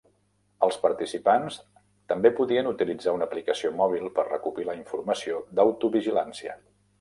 Els 0.67 0.77
participants 0.85 1.57
també 2.13 2.31
podien 2.39 2.69
utilitzar 2.69 3.13
una 3.19 3.27
aplicació 3.29 3.71
mòbil 3.83 4.09
per 4.17 4.27
recopilar 4.31 4.77
informació 4.79 5.43
d'autovigilància. 5.61 6.59